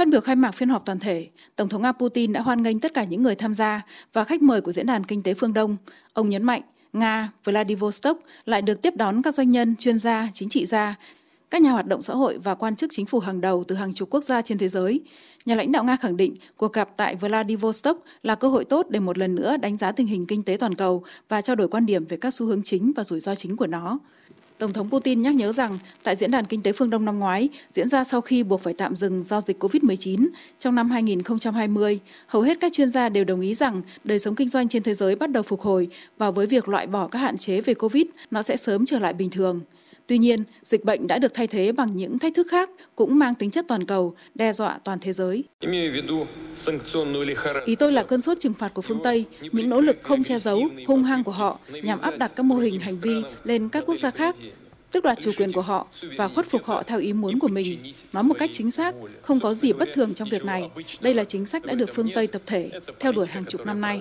[0.00, 2.80] Phát biểu khai mạc phiên họp toàn thể, Tổng thống Nga Putin đã hoan nghênh
[2.80, 5.52] tất cả những người tham gia và khách mời của Diễn đàn Kinh tế Phương
[5.52, 5.76] Đông.
[6.12, 10.48] Ông nhấn mạnh, Nga, Vladivostok lại được tiếp đón các doanh nhân, chuyên gia, chính
[10.48, 10.94] trị gia,
[11.50, 13.94] các nhà hoạt động xã hội và quan chức chính phủ hàng đầu từ hàng
[13.94, 15.00] chục quốc gia trên thế giới.
[15.44, 19.00] Nhà lãnh đạo Nga khẳng định cuộc gặp tại Vladivostok là cơ hội tốt để
[19.00, 21.86] một lần nữa đánh giá tình hình kinh tế toàn cầu và trao đổi quan
[21.86, 23.98] điểm về các xu hướng chính và rủi ro chính của nó.
[24.60, 27.48] Tổng thống Putin nhắc nhớ rằng tại Diễn đàn Kinh tế Phương Đông năm ngoái,
[27.72, 32.42] diễn ra sau khi buộc phải tạm dừng do dịch COVID-19 trong năm 2020, hầu
[32.42, 35.16] hết các chuyên gia đều đồng ý rằng đời sống kinh doanh trên thế giới
[35.16, 38.42] bắt đầu phục hồi và với việc loại bỏ các hạn chế về COVID, nó
[38.42, 39.60] sẽ sớm trở lại bình thường.
[40.10, 43.34] Tuy nhiên, dịch bệnh đã được thay thế bằng những thách thức khác cũng mang
[43.34, 45.44] tính chất toàn cầu, đe dọa toàn thế giới.
[47.66, 50.38] Ý tôi là cơn sốt trừng phạt của phương Tây, những nỗ lực không che
[50.38, 53.84] giấu, hung hăng của họ nhằm áp đặt các mô hình hành vi lên các
[53.86, 54.36] quốc gia khác
[54.90, 55.86] tước đoạt chủ quyền của họ
[56.18, 57.92] và khuất phục họ theo ý muốn của mình.
[58.12, 60.70] Nói một cách chính xác, không có gì bất thường trong việc này.
[61.00, 63.80] Đây là chính sách đã được phương Tây tập thể theo đuổi hàng chục năm
[63.80, 64.00] nay.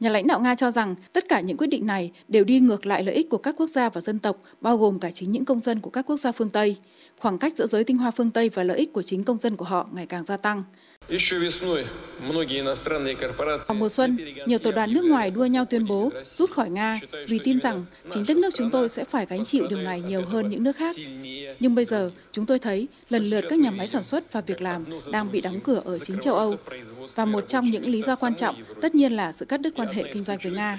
[0.00, 2.86] Nhà lãnh đạo Nga cho rằng tất cả những quyết định này đều đi ngược
[2.86, 5.44] lại lợi ích của các quốc gia và dân tộc, bao gồm cả chính những
[5.44, 6.76] công dân của các quốc gia phương Tây.
[7.18, 9.56] Khoảng cách giữa giới tinh hoa phương Tây và lợi ích của chính công dân
[9.56, 10.62] của họ ngày càng gia tăng.
[13.66, 17.00] Vào mùa xuân, nhiều tập đoàn nước ngoài đua nhau tuyên bố rút khỏi Nga
[17.28, 20.24] vì tin rằng chính đất nước chúng tôi sẽ phải gánh chịu điều này nhiều
[20.24, 20.96] hơn những nước khác.
[21.60, 24.62] Nhưng bây giờ, chúng tôi thấy lần lượt các nhà máy sản xuất và việc
[24.62, 26.56] làm đang bị đóng cửa ở chính châu Âu.
[27.14, 29.88] Và một trong những lý do quan trọng tất nhiên là sự cắt đứt quan
[29.88, 30.78] hệ kinh doanh với Nga.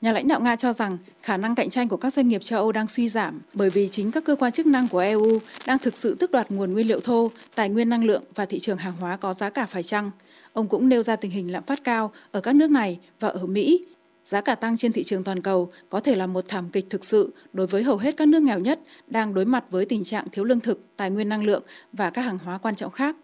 [0.00, 2.58] Nhà lãnh đạo Nga cho rằng khả năng cạnh tranh của các doanh nghiệp châu
[2.58, 5.78] Âu đang suy giảm bởi vì chính các cơ quan chức năng của EU đang
[5.78, 8.78] thực sự tước đoạt nguồn nguyên liệu thô, tài nguyên năng lượng và thị trường
[8.78, 10.10] hàng hóa có giá cả phải chăng.
[10.52, 13.46] Ông cũng nêu ra tình hình lạm phát cao ở các nước này và ở
[13.46, 13.80] Mỹ.
[14.24, 17.04] Giá cả tăng trên thị trường toàn cầu có thể là một thảm kịch thực
[17.04, 20.28] sự đối với hầu hết các nước nghèo nhất đang đối mặt với tình trạng
[20.32, 23.16] thiếu lương thực, tài nguyên năng lượng và các hàng hóa quan trọng khác.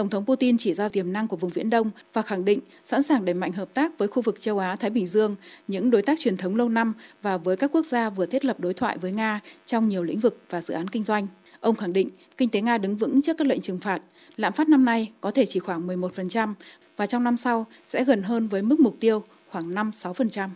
[0.00, 3.02] Tổng thống Putin chỉ ra tiềm năng của vùng Viễn Đông và khẳng định sẵn
[3.02, 5.34] sàng đẩy mạnh hợp tác với khu vực châu Á-Thái Bình Dương,
[5.68, 8.60] những đối tác truyền thống lâu năm và với các quốc gia vừa thiết lập
[8.60, 11.26] đối thoại với Nga trong nhiều lĩnh vực và dự án kinh doanh.
[11.60, 14.02] Ông khẳng định kinh tế Nga đứng vững trước các lệnh trừng phạt,
[14.36, 16.54] lạm phát năm nay có thể chỉ khoảng 11%
[16.96, 20.50] và trong năm sau sẽ gần hơn với mức mục tiêu khoảng 5-6%.